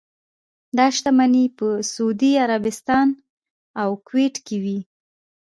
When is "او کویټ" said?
3.81-4.35